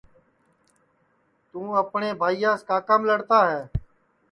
[1.49, 3.61] توں اپٹؔؔے بھائیاس کاکام لڑتا ہے